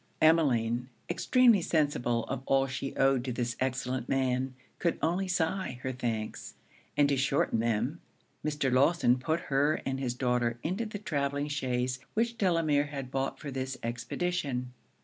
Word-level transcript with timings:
Emmeline, 0.19 0.89
extremely 1.11 1.61
sensible 1.61 2.23
of 2.23 2.41
all 2.47 2.65
she 2.65 2.95
owed 2.95 3.23
to 3.23 3.31
this 3.31 3.55
excellent 3.59 4.09
man, 4.09 4.55
could 4.79 4.97
only 4.99 5.27
sigh 5.27 5.77
her 5.83 5.91
thanks; 5.91 6.55
and 6.97 7.07
to 7.07 7.15
shorten 7.15 7.59
them, 7.59 8.01
Mr. 8.43 8.73
Lawson 8.73 9.19
put 9.19 9.41
her 9.41 9.79
and 9.85 9.99
his 9.99 10.15
daughter 10.15 10.57
into 10.63 10.87
the 10.87 10.97
travelling 10.97 11.49
chaise 11.49 11.99
which 12.15 12.35
Delamere 12.39 12.85
had 12.87 13.11
bought 13.11 13.37
for 13.37 13.51
this 13.51 13.77
expedition. 13.83 14.73